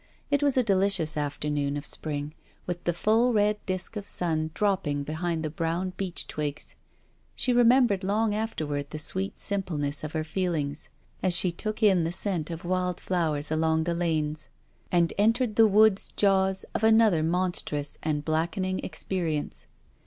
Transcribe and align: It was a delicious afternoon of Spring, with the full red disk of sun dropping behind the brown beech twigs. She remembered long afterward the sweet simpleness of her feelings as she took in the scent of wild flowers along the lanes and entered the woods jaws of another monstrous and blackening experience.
It 0.31 0.41
was 0.41 0.57
a 0.57 0.63
delicious 0.63 1.15
afternoon 1.15 1.77
of 1.77 1.85
Spring, 1.85 2.33
with 2.65 2.85
the 2.85 2.91
full 2.91 3.33
red 3.33 3.63
disk 3.67 3.95
of 3.95 4.07
sun 4.07 4.49
dropping 4.55 5.03
behind 5.03 5.43
the 5.43 5.49
brown 5.51 5.93
beech 5.95 6.25
twigs. 6.25 6.73
She 7.35 7.53
remembered 7.53 8.03
long 8.03 8.33
afterward 8.33 8.89
the 8.89 8.97
sweet 8.97 9.37
simpleness 9.37 10.03
of 10.03 10.13
her 10.13 10.23
feelings 10.23 10.89
as 11.21 11.35
she 11.35 11.51
took 11.51 11.83
in 11.83 12.03
the 12.03 12.11
scent 12.11 12.49
of 12.49 12.65
wild 12.65 12.99
flowers 12.99 13.51
along 13.51 13.83
the 13.83 13.93
lanes 13.93 14.49
and 14.91 15.13
entered 15.19 15.55
the 15.55 15.67
woods 15.67 16.11
jaws 16.15 16.65
of 16.73 16.83
another 16.83 17.21
monstrous 17.21 17.99
and 18.01 18.25
blackening 18.25 18.79
experience. 18.79 19.67